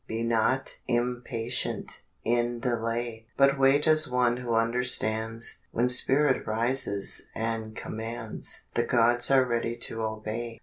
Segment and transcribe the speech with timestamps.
[0.07, 7.75] Be not impatient in delay, But wait as one who understands; When spirit rises and
[7.75, 10.59] commands The gods are ready to obey.